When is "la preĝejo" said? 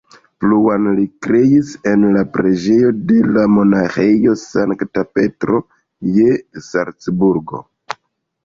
2.15-2.89